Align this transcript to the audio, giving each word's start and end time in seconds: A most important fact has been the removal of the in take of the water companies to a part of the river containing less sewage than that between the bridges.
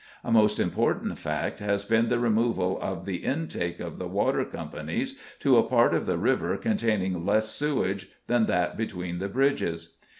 A 0.23 0.31
most 0.31 0.59
important 0.59 1.15
fact 1.19 1.59
has 1.59 1.85
been 1.85 2.09
the 2.09 2.17
removal 2.17 2.81
of 2.81 3.05
the 3.05 3.23
in 3.23 3.47
take 3.47 3.79
of 3.79 3.99
the 3.99 4.07
water 4.07 4.43
companies 4.43 5.19
to 5.41 5.57
a 5.57 5.63
part 5.63 5.93
of 5.93 6.07
the 6.07 6.17
river 6.17 6.57
containing 6.57 7.23
less 7.23 7.49
sewage 7.49 8.09
than 8.25 8.47
that 8.47 8.75
between 8.77 9.19
the 9.19 9.29
bridges. 9.29 9.97